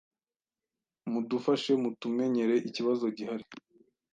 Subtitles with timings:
[1.11, 3.45] mudufashe mtumenyere ikibazo gihari